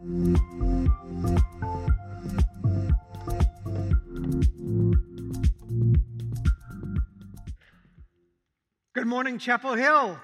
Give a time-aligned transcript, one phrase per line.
[0.00, 0.08] Good
[9.04, 10.18] morning, Chapel Hill.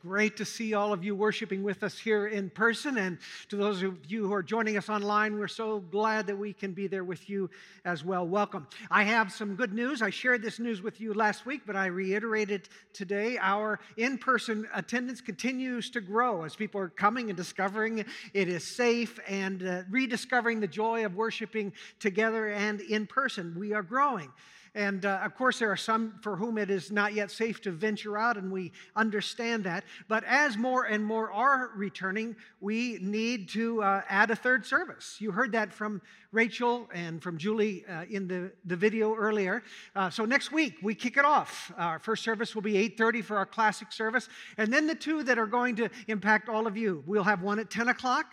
[0.00, 2.98] Great to see all of you worshiping with us here in person.
[2.98, 3.18] And
[3.48, 6.72] to those of you who are joining us online, we're so glad that we can
[6.72, 7.50] be there with you
[7.84, 8.24] as well.
[8.24, 8.68] Welcome.
[8.92, 10.00] I have some good news.
[10.00, 13.38] I shared this news with you last week, but I reiterate it today.
[13.38, 18.76] Our in person attendance continues to grow as people are coming and discovering it is
[18.76, 23.52] safe and uh, rediscovering the joy of worshiping together and in person.
[23.58, 24.30] We are growing.
[24.74, 27.70] And uh, of course, there are some for whom it is not yet safe to
[27.70, 29.84] venture out, and we understand that.
[30.08, 35.16] But as more and more are returning, we need to uh, add a third service.
[35.20, 39.62] You heard that from Rachel and from Julie uh, in the, the video earlier.
[39.96, 41.72] Uh, so next week, we kick it off.
[41.78, 44.28] Our first service will be 8.30 for our classic service.
[44.58, 47.02] And then the two that are going to impact all of you.
[47.06, 48.26] We'll have one at 10 o'clock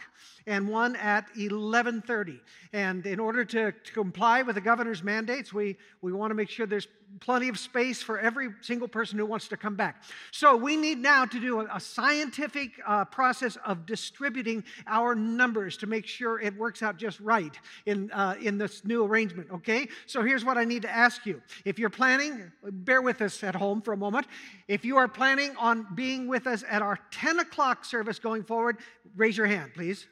[0.48, 2.40] and one at 11:30.
[2.74, 6.50] And in order to, to, comply with the governor's mandates, we, we want to make
[6.50, 6.88] sure there's
[7.20, 10.04] plenty of space for every single person who wants to come back.
[10.32, 15.78] So we need now to do a, a scientific uh, process of distributing our numbers
[15.78, 19.88] to make sure it works out just right in, uh, in this new arrangement, okay?
[20.08, 21.42] So here's what I need to ask you.
[21.64, 24.28] If you're planning, bear with us at home for a moment.
[24.68, 28.78] If you are planning on being with us at our 10 o'clock service going forward,
[29.16, 30.08] raise your hand, please.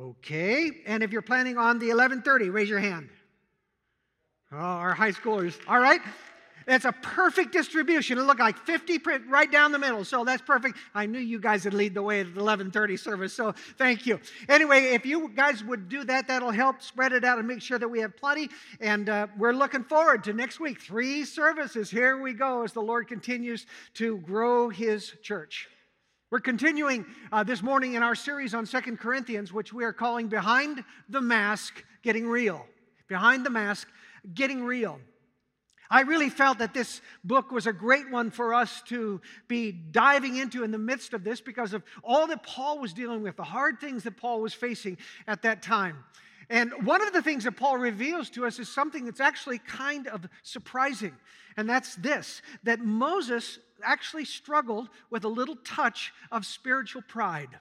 [0.00, 0.70] Okay.
[0.86, 3.10] And if you're planning on the 11:30, raise your hand.
[4.50, 5.58] Oh, our high schoolers.
[5.66, 6.00] All right.
[6.66, 8.18] That's a perfect distribution.
[8.18, 10.04] It looked like 50 right down the middle.
[10.04, 10.78] So that's perfect.
[10.94, 13.32] I knew you guys would lead the way at the 1130 service.
[13.32, 14.20] So thank you.
[14.48, 17.78] Anyway, if you guys would do that, that'll help spread it out and make sure
[17.78, 18.48] that we have plenty.
[18.80, 20.80] And uh, we're looking forward to next week.
[20.80, 21.90] Three services.
[21.90, 25.68] Here we go as the Lord continues to grow his church.
[26.32, 30.28] We're continuing uh, this morning in our series on Second Corinthians, which we are calling
[30.28, 32.64] Behind the Mask Getting Real.
[33.06, 33.86] Behind the Mask
[34.32, 34.98] Getting Real.
[35.90, 40.36] I really felt that this book was a great one for us to be diving
[40.36, 43.42] into in the midst of this because of all that Paul was dealing with, the
[43.42, 44.96] hard things that Paul was facing
[45.26, 46.02] at that time.
[46.48, 50.06] And one of the things that Paul reveals to us is something that's actually kind
[50.06, 51.14] of surprising.
[51.58, 57.58] And that's this that Moses actually struggled with a little touch of spiritual pride.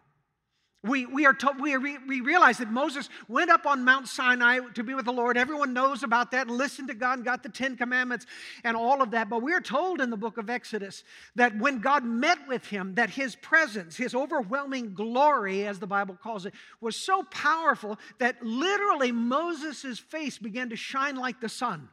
[0.84, 4.84] We, we, are told, we, we realize that Moses went up on Mount Sinai to
[4.84, 5.38] be with the Lord.
[5.38, 8.26] Everyone knows about that and listened to God and got the Ten Commandments
[8.64, 9.30] and all of that.
[9.30, 11.04] But we are told in the book of Exodus
[11.36, 16.18] that when God met with him, that his presence, his overwhelming glory, as the Bible
[16.22, 21.90] calls it, was so powerful that literally Moses' face began to shine like the sun.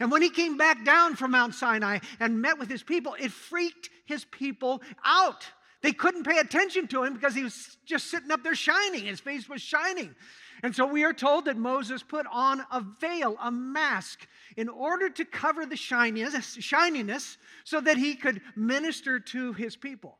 [0.00, 3.32] And when he came back down from Mount Sinai and met with his people, it
[3.32, 5.44] freaked his people out.
[5.82, 9.04] They couldn't pay attention to him because he was just sitting up there shining.
[9.06, 10.14] His face was shining.
[10.62, 14.26] And so we are told that Moses put on a veil, a mask,
[14.56, 20.18] in order to cover the shininess, shininess so that he could minister to his people.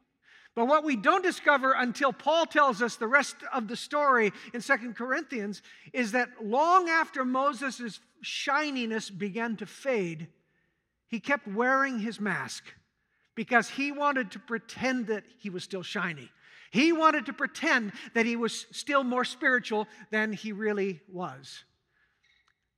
[0.54, 4.60] But what we don't discover until Paul tells us the rest of the story in
[4.60, 5.62] Second Corinthians
[5.92, 10.28] is that long after Moses' shininess began to fade,
[11.08, 12.64] he kept wearing his mask
[13.34, 16.30] because he wanted to pretend that he was still shiny.
[16.70, 21.64] He wanted to pretend that he was still more spiritual than he really was.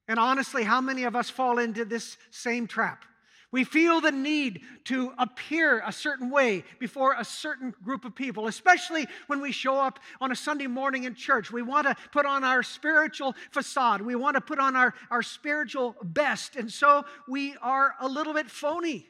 [0.09, 3.05] And honestly, how many of us fall into this same trap?
[3.55, 8.49] We feel the need to appear a certain way before a certain group of people,
[8.49, 11.53] especially when we show up on a Sunday morning in church.
[11.53, 15.23] We want to put on our spiritual facade, we want to put on our, our
[15.23, 16.57] spiritual best.
[16.57, 19.07] And so we are a little bit phony,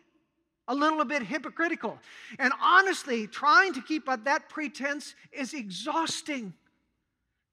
[0.69, 1.99] a little bit hypocritical.
[2.39, 6.53] And honestly, trying to keep up that pretense is exhausting.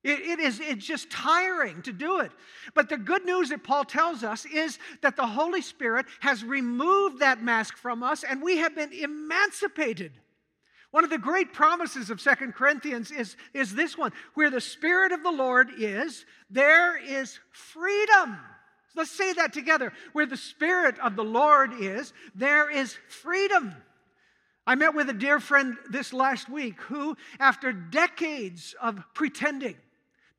[0.03, 2.31] It, it is it's just tiring to do it.
[2.73, 7.19] But the good news that Paul tells us is that the Holy Spirit has removed
[7.19, 10.11] that mask from us and we have been emancipated.
[10.89, 15.11] One of the great promises of Second Corinthians is, is this one where the Spirit
[15.11, 18.37] of the Lord is, there is freedom.
[18.95, 19.93] Let's say that together.
[20.11, 23.73] Where the Spirit of the Lord is, there is freedom.
[24.67, 29.75] I met with a dear friend this last week who, after decades of pretending,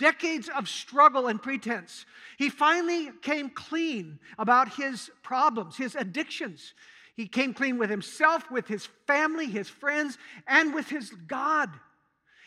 [0.03, 2.05] decades of struggle and pretense,
[2.37, 6.75] he finally came clean about his problems, his addictions.
[7.15, 10.19] He came clean with himself, with his family, his friends,
[10.49, 11.71] and with his God.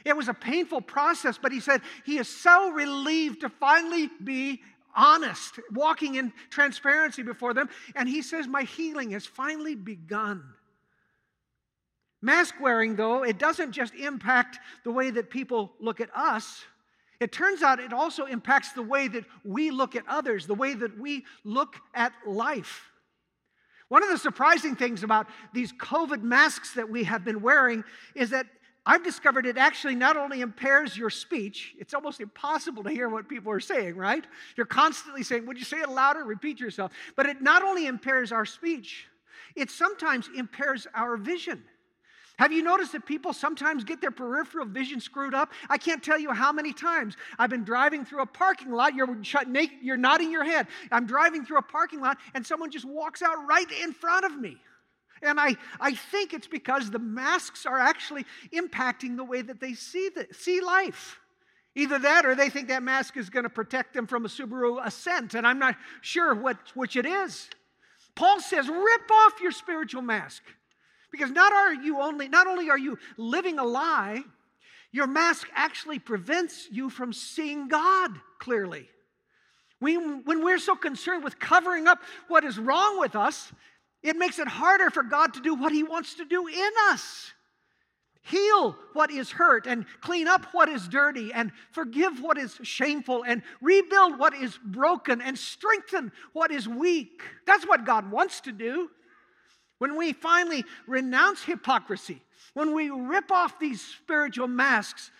[0.04, 4.62] It was a painful process, but he said he is so relieved to finally be
[4.94, 7.70] honest, walking in transparency before them.
[7.96, 10.44] And he says, My healing has finally begun.
[12.22, 16.66] Mask wearing, though, it doesn't just impact the way that people look at us.
[17.20, 20.74] It turns out it also impacts the way that we look at others, the way
[20.74, 22.90] that we look at life.
[23.88, 27.84] One of the surprising things about these COVID masks that we have been wearing
[28.16, 28.48] is that
[28.88, 33.28] I've discovered it actually not only impairs your speech, it's almost impossible to hear what
[33.28, 34.24] people are saying, right?
[34.56, 36.24] You're constantly saying, Would you say it louder?
[36.24, 36.92] Repeat yourself.
[37.16, 39.08] But it not only impairs our speech,
[39.56, 41.64] it sometimes impairs our vision.
[42.38, 45.52] Have you noticed that people sometimes get their peripheral vision screwed up?
[45.70, 48.94] I can't tell you how many times I've been driving through a parking lot.
[48.94, 49.18] You're,
[49.82, 50.68] you're nodding your head.
[50.92, 54.38] I'm driving through a parking lot, and someone just walks out right in front of
[54.38, 54.58] me.
[55.22, 59.74] And I, I think it's because the masks are actually impacting the way that they
[59.74, 61.20] see, the, see life.
[61.74, 64.86] Either that or they think that mask is going to protect them from a Subaru
[64.86, 67.50] Ascent, and I'm not sure what, which it is.
[68.14, 70.44] Paul says, rip off your spiritual mask.
[71.16, 74.24] Because not are you only, not only are you living a lie,
[74.92, 78.90] your mask actually prevents you from seeing God clearly.
[79.80, 83.52] We, when we're so concerned with covering up what is wrong with us,
[84.04, 87.32] it makes it harder for God to do what He wants to do in us
[88.26, 93.24] heal what is hurt and clean up what is dirty and forgive what is shameful
[93.24, 97.22] and rebuild what is broken and strengthen what is weak.
[97.46, 98.90] That's what God wants to do.
[99.78, 102.22] When we finally renounce hypocrisy,
[102.54, 105.12] when we rip off these spiritual masks,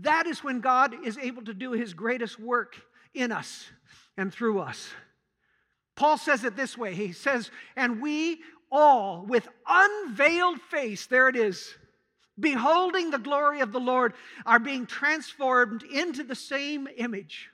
[0.00, 2.76] that is when God is able to do his greatest work
[3.12, 3.66] in us
[4.16, 4.90] and through us.
[5.96, 8.40] Paul says it this way He says, And we
[8.70, 11.74] all, with unveiled face, there it is,
[12.38, 14.14] beholding the glory of the Lord,
[14.44, 17.50] are being transformed into the same image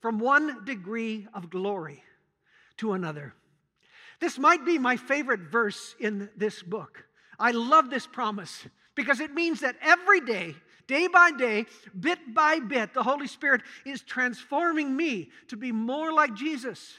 [0.00, 2.02] from one degree of glory
[2.78, 3.34] to another.
[4.24, 7.04] This might be my favorite verse in this book.
[7.38, 10.54] I love this promise because it means that every day,
[10.86, 11.66] day by day,
[12.00, 16.94] bit by bit, the Holy Spirit is transforming me to be more like Jesus.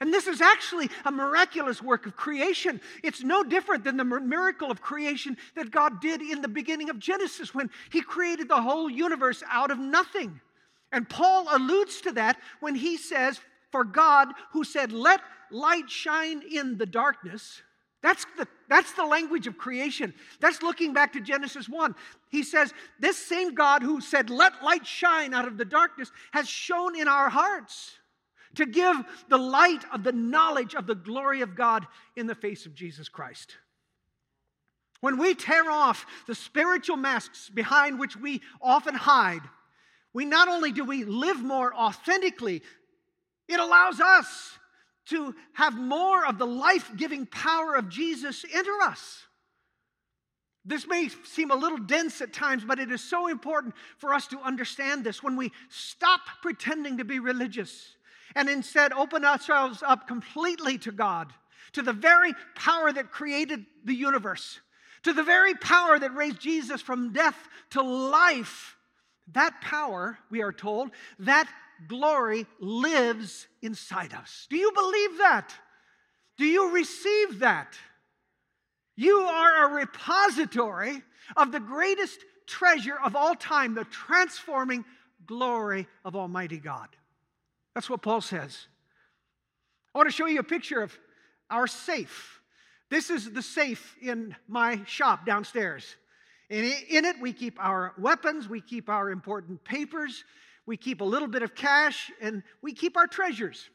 [0.00, 2.80] And this is actually a miraculous work of creation.
[3.04, 6.98] It's no different than the miracle of creation that God did in the beginning of
[6.98, 10.40] Genesis when He created the whole universe out of nothing.
[10.90, 15.20] And Paul alludes to that when he says, For God, who said, Let
[15.50, 17.62] light shine in the darkness,
[18.02, 20.14] that's the, that's the language of creation.
[20.40, 21.94] That's looking back to Genesis 1.
[22.28, 26.48] He says, This same God who said, Let light shine out of the darkness, has
[26.48, 27.92] shone in our hearts
[28.54, 28.96] to give
[29.28, 31.86] the light of the knowledge of the glory of God
[32.16, 33.56] in the face of Jesus Christ.
[35.00, 39.42] When we tear off the spiritual masks behind which we often hide,
[40.12, 42.62] we not only do we live more authentically,
[43.48, 44.58] it allows us
[45.06, 49.22] to have more of the life giving power of Jesus enter us.
[50.64, 54.26] This may seem a little dense at times, but it is so important for us
[54.28, 55.22] to understand this.
[55.22, 57.96] When we stop pretending to be religious
[58.34, 61.32] and instead open ourselves up completely to God,
[61.72, 64.60] to the very power that created the universe,
[65.04, 68.76] to the very power that raised Jesus from death to life.
[69.32, 70.90] That power, we are told,
[71.20, 71.48] that
[71.86, 74.46] glory lives inside us.
[74.50, 75.52] Do you believe that?
[76.36, 77.76] Do you receive that?
[78.96, 81.02] You are a repository
[81.36, 84.84] of the greatest treasure of all time, the transforming
[85.26, 86.88] glory of Almighty God.
[87.74, 88.66] That's what Paul says.
[89.94, 90.96] I want to show you a picture of
[91.50, 92.40] our safe.
[92.90, 95.84] This is the safe in my shop downstairs.
[96.50, 100.24] And in it, we keep our weapons, we keep our important papers,
[100.68, 103.70] we keep a little bit of cash, and we keep our treasures.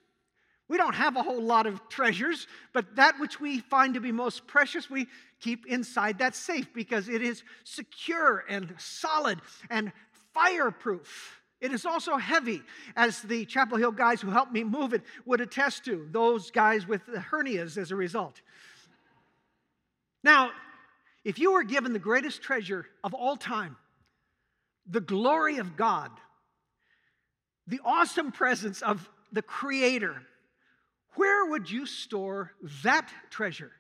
[0.70, 4.12] We don't have a whole lot of treasures, but that which we find to be
[4.12, 5.08] most precious, we
[5.40, 9.92] keep inside that safe because it is secure and solid and
[10.36, 11.42] fireproof.
[11.60, 12.62] It is also heavy,
[12.96, 16.88] as the Chapel Hill guys who helped me move it would attest to, those guys
[16.88, 18.40] with the hernias as a result.
[20.24, 20.52] Now,
[21.26, 23.78] if you were given the greatest treasure of all time,
[24.86, 26.12] the glory of God,
[27.68, 30.22] the awesome presence of the Creator,
[31.16, 32.52] where would you store
[32.84, 33.72] that treasure?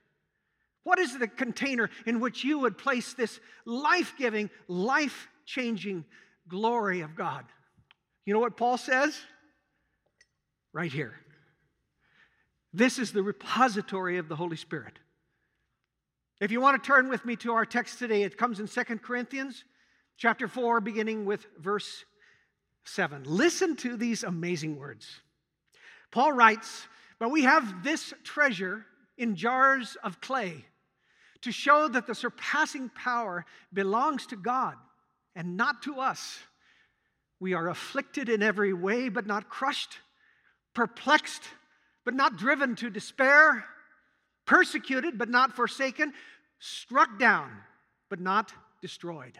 [0.83, 6.05] What is the container in which you would place this life giving, life changing
[6.47, 7.45] glory of God?
[8.25, 9.17] You know what Paul says?
[10.73, 11.13] Right here.
[12.73, 14.97] This is the repository of the Holy Spirit.
[16.41, 19.01] If you want to turn with me to our text today, it comes in Second
[19.01, 19.63] Corinthians
[20.17, 22.03] chapter 4, beginning with verse
[22.85, 23.23] 7.
[23.25, 25.07] Listen to these amazing words.
[26.11, 26.87] Paul writes,
[27.19, 28.85] But we have this treasure
[29.17, 30.65] in jars of clay
[31.41, 34.75] to show that the surpassing power belongs to God
[35.35, 36.39] and not to us.
[37.39, 39.97] We are afflicted in every way, but not crushed,
[40.73, 41.43] perplexed,
[42.05, 43.65] but not driven to despair,
[44.45, 46.13] persecuted, but not forsaken,
[46.59, 47.51] struck down,
[48.09, 49.39] but not destroyed.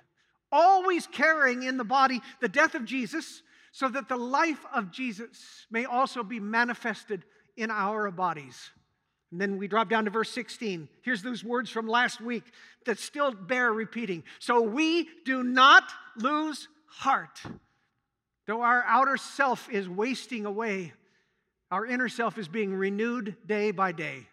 [0.56, 3.42] Always carrying in the body the death of Jesus,
[3.72, 7.24] so that the life of Jesus may also be manifested
[7.58, 8.70] in our bodies.
[9.32, 10.88] And then we drop down to verse 16.
[11.02, 12.44] Here's those words from last week
[12.86, 14.24] that still bear repeating.
[14.38, 17.42] So we do not lose heart.
[18.46, 20.94] Though our outer self is wasting away,
[21.72, 24.28] our inner self is being renewed day by day.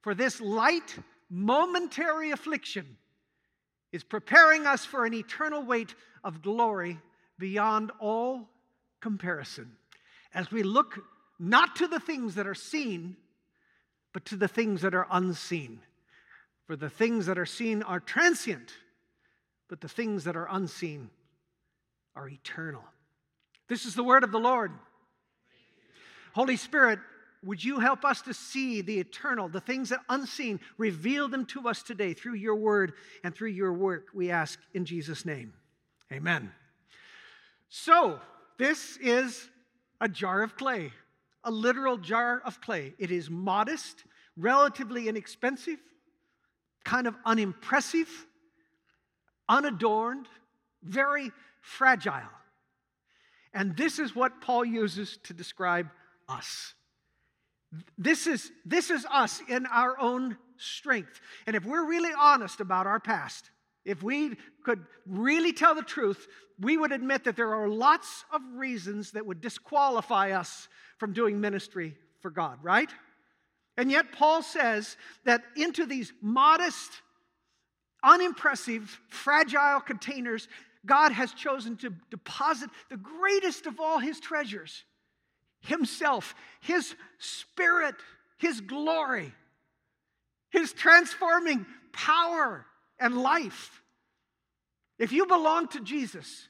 [0.00, 0.96] For this light,
[1.28, 2.96] momentary affliction
[3.92, 6.98] is preparing us for an eternal weight of glory
[7.38, 8.48] beyond all
[9.00, 9.72] comparison.
[10.34, 10.98] As we look
[11.38, 13.16] not to the things that are seen,
[14.12, 15.80] but to the things that are unseen.
[16.66, 18.72] For the things that are seen are transient,
[19.68, 21.08] but the things that are unseen
[22.14, 22.84] are eternal.
[23.68, 24.72] This is the word of the Lord.
[26.34, 26.98] Holy Spirit,
[27.44, 31.68] would you help us to see the eternal, the things that unseen, reveal them to
[31.68, 35.52] us today through your word and through your work, we ask in Jesus' name.
[36.12, 36.50] Amen.
[37.68, 38.20] So,
[38.58, 39.48] this is
[40.00, 40.92] a jar of clay,
[41.44, 42.94] a literal jar of clay.
[42.98, 44.04] It is modest,
[44.36, 45.78] relatively inexpensive,
[46.84, 48.08] kind of unimpressive,
[49.48, 50.26] unadorned,
[50.82, 51.30] very
[51.60, 52.30] fragile.
[53.54, 55.88] And this is what Paul uses to describe
[56.28, 56.74] us.
[57.96, 61.20] This is, this is us in our own strength.
[61.46, 63.50] And if we're really honest about our past,
[63.84, 66.26] if we could really tell the truth,
[66.60, 71.40] we would admit that there are lots of reasons that would disqualify us from doing
[71.40, 72.90] ministry for God, right?
[73.76, 76.90] And yet, Paul says that into these modest,
[78.02, 80.48] unimpressive, fragile containers,
[80.84, 84.84] God has chosen to deposit the greatest of all his treasures
[85.60, 87.94] Himself, His Spirit,
[88.38, 89.32] His glory,
[90.50, 92.64] His transforming power
[92.98, 93.82] and life.
[94.98, 96.48] If you belong to Jesus,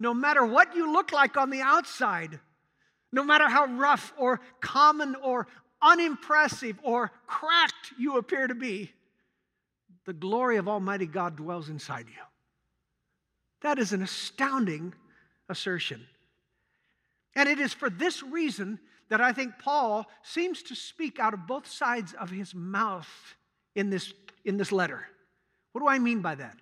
[0.00, 2.40] no matter what you look like on the outside,
[3.12, 5.46] no matter how rough or common or
[5.80, 8.92] unimpressive or cracked you appear to be,
[10.06, 12.22] the glory of Almighty God dwells inside you.
[13.62, 14.94] That is an astounding
[15.48, 16.06] assertion.
[17.44, 18.78] And it is for this reason
[19.10, 23.36] that I think Paul seems to speak out of both sides of his mouth
[23.74, 24.14] in this,
[24.46, 25.06] in this letter.
[25.72, 26.56] What do I mean by that?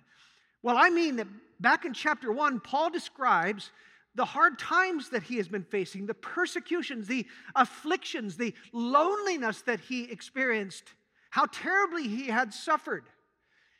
[0.61, 1.27] Well, I mean that
[1.61, 3.71] back in chapter one, Paul describes
[4.15, 7.25] the hard times that he has been facing, the persecutions, the
[7.55, 10.83] afflictions, the loneliness that he experienced,
[11.29, 13.05] how terribly he had suffered.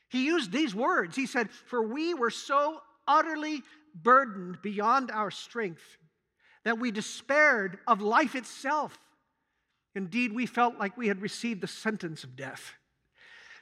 [0.08, 1.18] He used these words.
[1.18, 3.62] He said, For we were so utterly
[3.94, 5.98] burdened beyond our strength
[6.64, 8.98] that we despaired of life itself.
[9.96, 12.74] Indeed, we felt like we had received the sentence of death.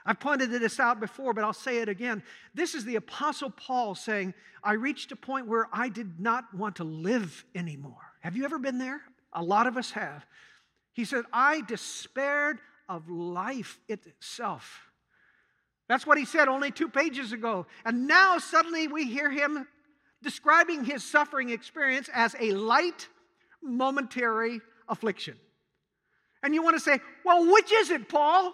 [0.05, 2.23] I've pointed this out before, but I'll say it again.
[2.53, 6.77] This is the Apostle Paul saying, I reached a point where I did not want
[6.77, 8.13] to live anymore.
[8.21, 9.01] Have you ever been there?
[9.33, 10.25] A lot of us have.
[10.93, 14.81] He said, I despaired of life itself.
[15.87, 17.65] That's what he said only two pages ago.
[17.85, 19.67] And now suddenly we hear him
[20.23, 23.07] describing his suffering experience as a light,
[23.61, 25.35] momentary affliction.
[26.43, 28.53] And you want to say, well, which is it, Paul?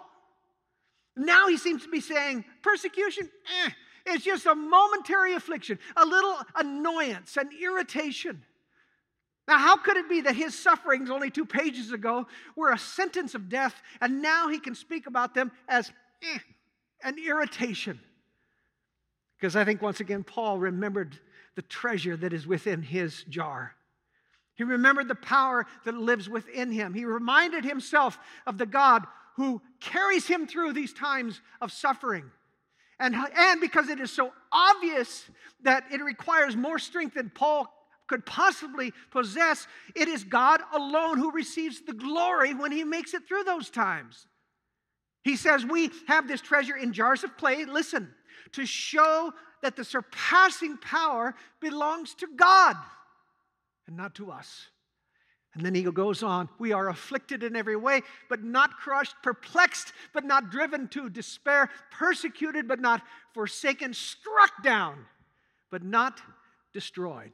[1.16, 3.28] Now he seems to be saying, persecution,
[3.64, 3.70] eh,
[4.06, 8.42] it's just a momentary affliction, a little annoyance, an irritation.
[9.46, 13.34] Now, how could it be that his sufferings only two pages ago were a sentence
[13.34, 15.90] of death, and now he can speak about them as
[16.22, 16.38] eh,
[17.02, 17.98] an irritation?
[19.38, 21.18] Because I think once again, Paul remembered
[21.58, 23.74] the treasure that is within his jar.
[24.54, 26.94] He remembered the power that lives within him.
[26.94, 32.30] He reminded himself of the God who carries him through these times of suffering.
[33.00, 35.28] And, and because it is so obvious
[35.64, 37.66] that it requires more strength than Paul
[38.06, 43.26] could possibly possess, it is God alone who receives the glory when he makes it
[43.26, 44.28] through those times.
[45.24, 48.14] He says, We have this treasure in jars of clay, listen,
[48.52, 52.76] to show that the surpassing power belongs to God
[53.86, 54.66] and not to us.
[55.54, 59.92] And then he goes on, we are afflicted in every way, but not crushed, perplexed,
[60.12, 63.02] but not driven to despair, persecuted, but not
[63.34, 65.06] forsaken, struck down,
[65.70, 66.20] but not
[66.72, 67.32] destroyed.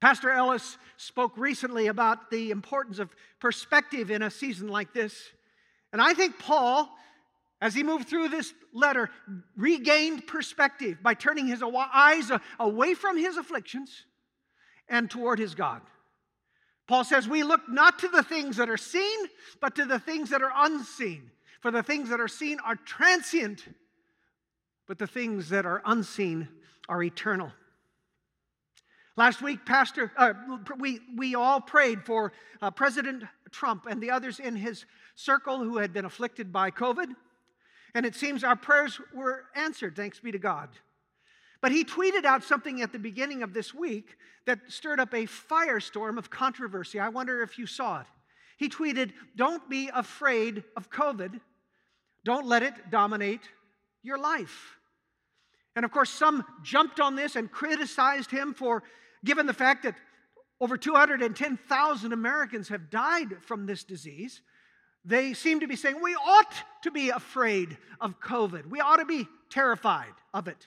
[0.00, 5.16] Pastor Ellis spoke recently about the importance of perspective in a season like this.
[5.92, 6.90] And I think Paul
[7.60, 9.10] as he moved through this letter,
[9.56, 14.04] regained perspective by turning his eyes away from his afflictions
[14.88, 15.80] and toward his God.
[16.86, 19.18] Paul says, We look not to the things that are seen,
[19.60, 21.30] but to the things that are unseen.
[21.60, 23.66] For the things that are seen are transient,
[24.86, 26.48] but the things that are unseen
[26.88, 27.50] are eternal.
[29.16, 30.34] Last week, Pastor, uh,
[30.78, 34.84] we, we all prayed for uh, President Trump and the others in his
[35.14, 37.06] circle who had been afflicted by COVID.
[37.94, 40.68] And it seems our prayers were answered, thanks be to God.
[41.62, 44.16] But he tweeted out something at the beginning of this week
[44.46, 47.00] that stirred up a firestorm of controversy.
[47.00, 48.06] I wonder if you saw it.
[48.58, 51.40] He tweeted, Don't be afraid of COVID.
[52.24, 53.42] Don't let it dominate
[54.02, 54.76] your life.
[55.74, 58.82] And of course, some jumped on this and criticized him for,
[59.24, 59.94] given the fact that
[60.60, 64.40] over 210,000 Americans have died from this disease,
[65.06, 68.66] they seem to be saying we ought to be afraid of COVID.
[68.66, 70.66] We ought to be terrified of it.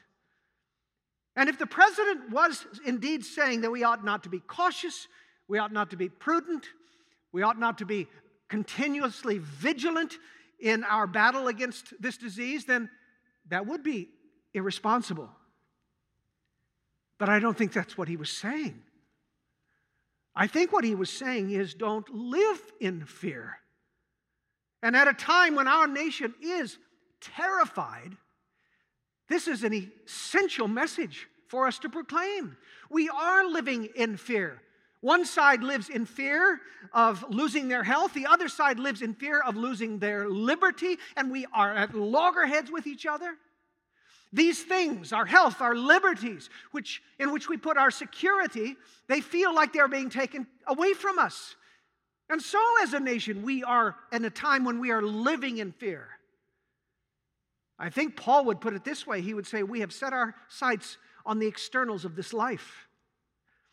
[1.36, 5.08] And if the president was indeed saying that we ought not to be cautious,
[5.48, 6.65] we ought not to be prudent,
[7.34, 8.08] we ought not to be
[8.48, 10.17] continuously vigilant
[10.60, 12.89] in our battle against this disease, then
[13.50, 14.10] that would be
[14.53, 15.29] irresponsible.
[17.17, 18.81] But I don't think that's what he was saying.
[20.36, 23.58] I think what he was saying is don't live in fear.
[24.82, 26.78] And at a time when our nation is
[27.22, 28.16] terrified,
[29.28, 29.74] this is an
[30.06, 32.58] essential message for us to proclaim.
[32.90, 34.62] We are living in fear.
[35.02, 36.60] One side lives in fear
[36.94, 41.32] of losing their health, the other side lives in fear of losing their liberty, and
[41.32, 43.36] we are at loggerheads with each other.
[44.32, 48.76] These things, our health, our liberties, which, in which we put our security,
[49.08, 51.56] they feel like they're being taken away from us.
[52.30, 55.72] And so, as a nation, we are in a time when we are living in
[55.72, 56.08] fear.
[57.80, 60.36] I think Paul would put it this way he would say, We have set our
[60.48, 62.88] sights on the externals of this life,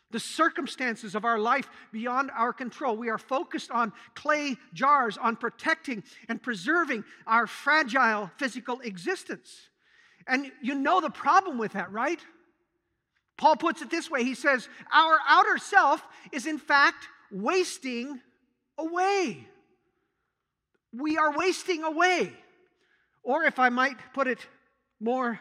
[0.09, 2.97] the circumstances of our life beyond our control.
[2.97, 9.69] We are focused on clay jars, on protecting and preserving our fragile physical existence.
[10.25, 12.19] And you know the problem with that, right?
[13.37, 18.19] Paul puts it this way he says, Our outer self is in fact wasting
[18.77, 19.47] away.
[20.93, 22.33] We are wasting away.
[23.23, 24.39] Or if I might put it
[24.99, 25.39] more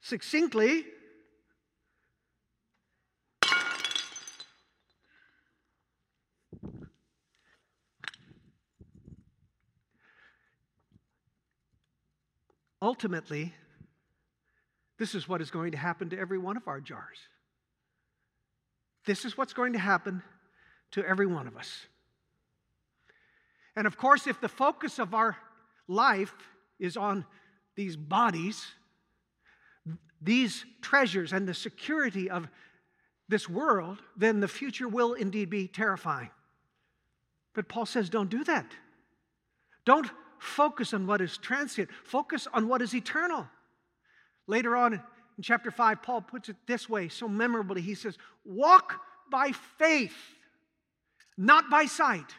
[0.00, 0.84] succinctly,
[12.80, 13.52] ultimately,
[14.98, 17.18] this is what is going to happen to every one of our jars.
[19.04, 20.22] This is what's going to happen
[20.92, 21.86] to every one of us.
[23.76, 25.36] And of course, if the focus of our
[25.86, 26.34] life
[26.78, 27.24] is on
[27.76, 28.66] these bodies,
[30.20, 32.48] these treasures, and the security of
[33.28, 36.30] this world, then the future will indeed be terrifying.
[37.54, 38.72] But Paul says, don't do that.
[39.84, 43.48] Don't focus on what is transient, focus on what is eternal.
[44.46, 45.00] Later on in
[45.42, 47.80] chapter 5, Paul puts it this way so memorably.
[47.80, 50.16] He says, Walk by faith,
[51.36, 52.32] not by sight.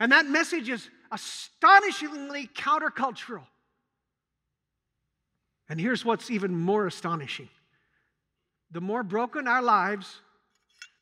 [0.00, 3.44] And that message is astonishingly countercultural.
[5.68, 7.48] And here's what's even more astonishing
[8.72, 10.20] the more broken our lives,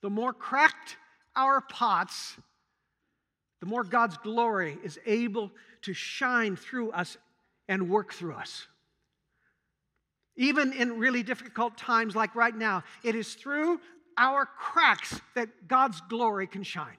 [0.03, 0.97] the more cracked
[1.37, 2.37] our pots,
[3.61, 5.51] the more God's glory is able
[5.83, 7.19] to shine through us
[7.69, 8.67] and work through us.
[10.37, 13.81] Even in really difficult times like right now, it is through
[14.17, 16.97] our cracks that God's glory can shine.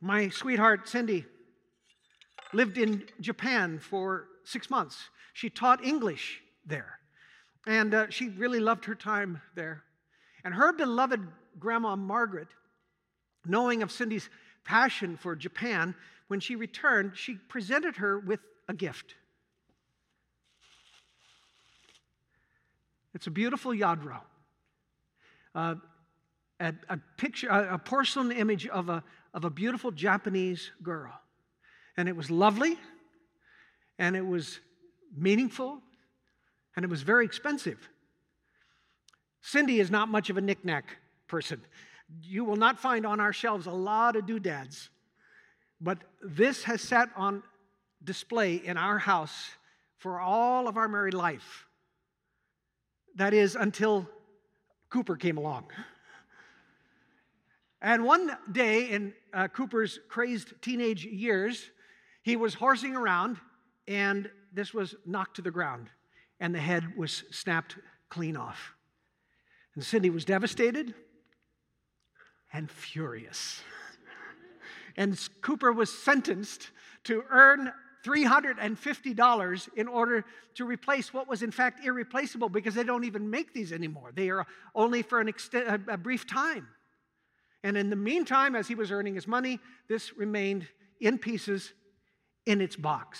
[0.00, 1.24] My sweetheart, Cindy,
[2.52, 5.10] lived in Japan for six months.
[5.32, 6.98] She taught English there,
[7.66, 9.82] and uh, she really loved her time there.
[10.44, 11.26] And her beloved
[11.58, 12.48] grandma, Margaret,
[13.44, 14.28] knowing of Cindy's
[14.64, 15.94] passion for Japan,
[16.28, 19.14] when she returned, she presented her with a gift.
[23.14, 24.20] It's a beautiful lladro.
[25.54, 25.74] Uh,
[26.60, 29.02] a, a, picture, a porcelain image of a,
[29.34, 31.12] of a beautiful Japanese girl.
[31.96, 32.78] And it was lovely,
[33.98, 34.60] and it was
[35.16, 35.80] meaningful,
[36.76, 37.88] and it was very expensive.
[39.42, 41.60] Cindy is not much of a knickknack person.
[42.22, 44.90] You will not find on our shelves a lot of doodads.
[45.80, 47.42] But this has sat on
[48.02, 49.50] display in our house
[49.98, 51.66] for all of our married life.
[53.16, 54.08] That is, until
[54.90, 55.66] Cooper came along.
[57.80, 61.70] And one day in uh, Cooper's crazed teenage years,
[62.22, 63.38] he was horsing around,
[63.86, 65.88] and this was knocked to the ground,
[66.40, 67.76] and the head was snapped
[68.08, 68.72] clean off.
[69.74, 70.94] And Cindy was devastated
[72.52, 73.62] and furious.
[74.96, 76.70] and Cooper was sentenced
[77.04, 77.72] to earn
[78.04, 83.52] $350 in order to replace what was in fact irreplaceable because they don't even make
[83.52, 84.12] these anymore.
[84.14, 86.68] They are only for an ext- a brief time.
[87.64, 90.66] And in the meantime, as he was earning his money, this remained
[91.00, 91.72] in pieces
[92.46, 93.18] in its box.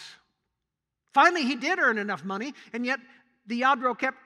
[1.12, 3.00] Finally, he did earn enough money, and yet
[3.46, 4.18] the Lladro kept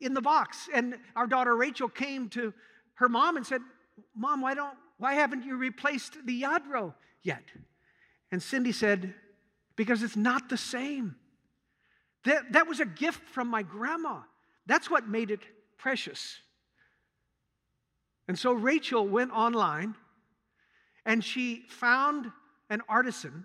[0.00, 0.68] in the box.
[0.72, 2.54] And our daughter Rachel came to
[2.94, 3.60] her mom and said,
[4.14, 7.42] Mom, why, don't, why haven't you replaced the Lladro yet?
[8.32, 9.14] And Cindy said,
[9.76, 11.16] Because it's not the same.
[12.24, 14.20] That, that was a gift from my grandma.
[14.66, 15.40] That's what made it
[15.78, 16.38] precious.
[18.30, 19.96] And so Rachel went online
[21.04, 22.30] and she found
[22.68, 23.44] an artisan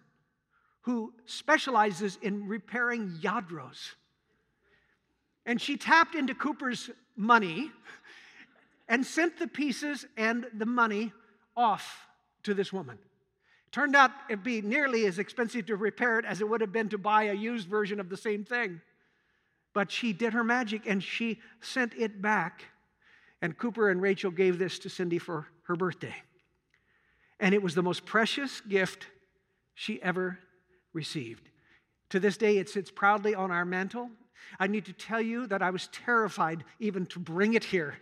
[0.82, 3.96] who specializes in repairing lladros.
[5.44, 7.72] And she tapped into Cooper's money
[8.88, 11.12] and sent the pieces and the money
[11.58, 12.06] off
[12.44, 13.00] to this woman.
[13.72, 16.90] Turned out it'd be nearly as expensive to repair it as it would have been
[16.90, 18.82] to buy a used version of the same thing.
[19.74, 22.66] But she did her magic and she sent it back
[23.46, 26.16] and Cooper and Rachel gave this to Cindy for her birthday.
[27.40, 29.06] And it was the most precious gift
[29.76, 30.40] she ever
[30.94, 31.48] received.
[32.10, 34.10] To this day, it sits proudly on our mantle.
[34.60, 38.00] I need to tell you that I was terrified even to bring it here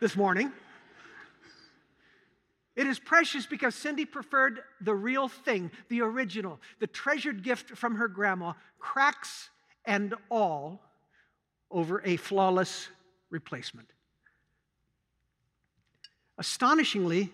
[0.00, 0.52] this morning.
[2.76, 7.96] It is precious because Cindy preferred the real thing, the original, the treasured gift from
[7.96, 9.50] her grandma, cracks
[9.86, 10.80] and all,
[11.68, 12.88] over a flawless
[13.30, 13.93] replacement.
[16.38, 17.30] Astonishingly,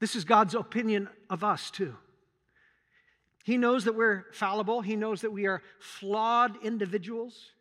[0.00, 1.96] this is God's opinion of us too.
[3.44, 4.80] He knows that we're fallible.
[4.80, 7.52] He knows that we are flawed individuals.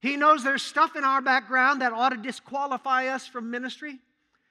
[0.00, 3.98] He knows there's stuff in our background that ought to disqualify us from ministry.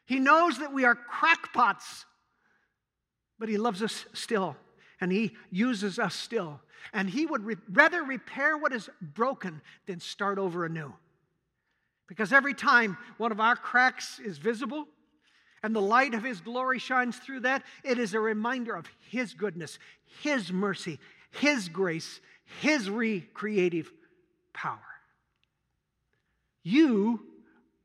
[0.06, 2.06] He knows that we are crackpots,
[3.40, 4.56] but He loves us still,
[5.02, 6.62] and He uses us still.
[6.94, 10.94] And He would re- rather repair what is broken than start over anew.
[12.08, 14.88] Because every time one of our cracks is visible
[15.62, 19.34] and the light of His glory shines through that, it is a reminder of His
[19.34, 19.78] goodness,
[20.22, 21.00] His mercy,
[21.32, 22.22] His grace,
[22.62, 23.92] His recreative
[24.54, 24.80] power.
[26.64, 27.26] You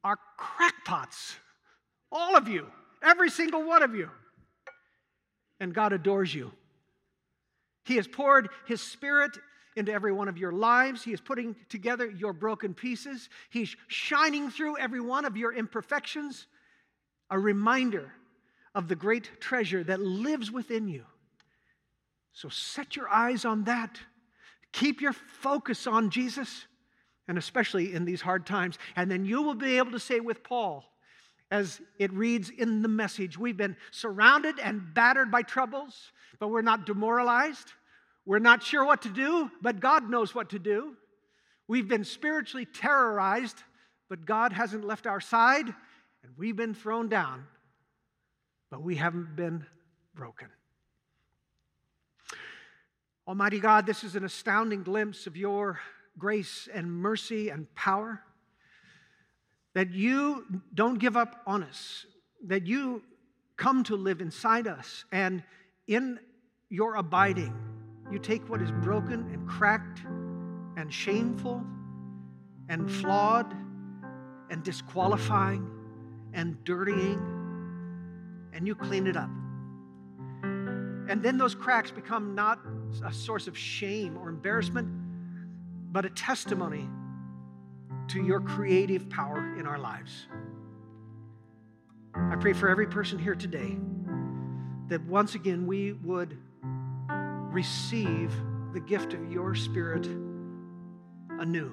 [0.05, 1.37] are crackpots,
[2.11, 2.67] all of you,
[3.03, 4.11] every single one of you.
[5.61, 6.53] And God adores you.
[7.85, 9.39] He has poured His Spirit
[9.77, 11.03] into every one of your lives.
[11.03, 13.29] He is putting together your broken pieces.
[13.51, 16.47] He's shining through every one of your imperfections,
[17.31, 18.13] a reminder
[18.75, 21.05] of the great treasure that lives within you.
[22.33, 23.99] So set your eyes on that.
[24.73, 26.67] Keep your focus on Jesus,
[27.29, 28.79] and especially in these hard times.
[28.97, 30.85] And then you will be able to say with Paul,
[31.51, 36.63] as it reads in the message, we've been surrounded and battered by troubles, but we're
[36.63, 37.73] not demoralized.
[38.25, 40.97] We're not sure what to do, but God knows what to do.
[41.67, 43.63] We've been spiritually terrorized,
[44.09, 47.47] but God hasn't left our side, and we've been thrown down,
[48.71, 49.67] but we haven't been
[50.15, 50.49] broken.
[53.27, 55.81] Almighty God, this is an astounding glimpse of your
[56.19, 58.21] grace and mercy and power.
[59.75, 62.05] That you don't give up on us,
[62.47, 63.03] that you
[63.57, 65.43] come to live inside us, and
[65.87, 66.19] in
[66.69, 67.72] your abiding,
[68.13, 70.03] you take what is broken and cracked
[70.77, 71.65] and shameful
[72.69, 73.55] and flawed
[74.51, 75.67] and disqualifying
[76.35, 77.19] and dirtying,
[78.53, 79.31] and you clean it up.
[81.09, 82.61] And then those cracks become not
[83.05, 84.89] a source of shame or embarrassment,
[85.91, 86.89] but a testimony
[88.09, 90.27] to your creative power in our lives.
[92.15, 93.77] I pray for every person here today
[94.89, 96.39] that once again we would
[97.53, 98.33] receive
[98.73, 100.07] the gift of your Spirit
[101.39, 101.73] anew.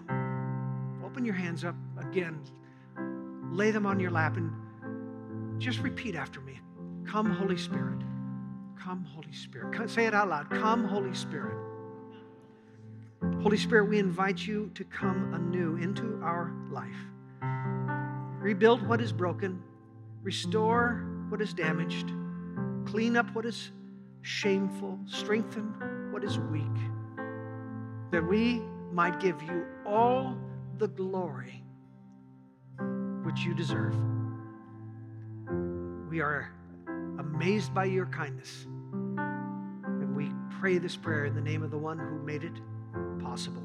[1.06, 2.42] Open your hands up again,
[3.52, 4.52] lay them on your lap, and
[5.60, 6.60] just repeat after me
[7.06, 7.98] Come, Holy Spirit.
[8.80, 9.90] Come, Holy Spirit.
[9.90, 10.50] Say it out loud.
[10.52, 11.58] Come, Holy Spirit.
[13.42, 16.96] Holy Spirit, we invite you to come anew into our life.
[18.40, 19.62] Rebuild what is broken,
[20.22, 22.12] restore what is damaged,
[22.86, 23.72] clean up what is
[24.22, 26.66] shameful, strengthen what is weak,
[28.12, 30.38] that we might give you all
[30.78, 31.64] the glory
[33.24, 33.96] which you deserve.
[36.10, 36.52] We are
[37.20, 38.66] amazed by your kindness.
[38.66, 42.60] And we pray this prayer in the name of the one who made it
[43.22, 43.64] possible.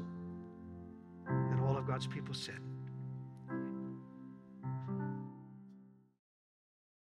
[1.27, 2.59] And all of God's people said,